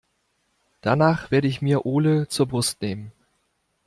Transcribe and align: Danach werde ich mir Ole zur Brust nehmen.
Danach 0.81 1.29
werde 1.29 1.47
ich 1.47 1.61
mir 1.61 1.85
Ole 1.85 2.27
zur 2.27 2.47
Brust 2.47 2.81
nehmen. 2.81 3.11